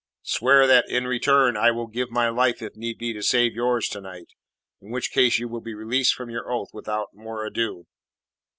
Swear 0.23 0.65
that, 0.65 0.85
and, 0.87 0.95
in 0.97 1.05
return, 1.07 1.55
I 1.55 1.69
will 1.69 1.85
give 1.85 2.09
my 2.09 2.27
life 2.27 2.63
if 2.63 2.75
need 2.75 2.97
be 2.97 3.13
to 3.13 3.21
save 3.21 3.53
yours 3.53 3.87
to 3.89 4.01
night, 4.01 4.29
in 4.81 4.89
which 4.89 5.11
case 5.11 5.37
you 5.37 5.47
will 5.47 5.61
be 5.61 5.75
released 5.75 6.15
from 6.15 6.31
your 6.31 6.51
oath 6.51 6.69
without 6.73 7.09
more 7.13 7.45
ado." 7.45 7.85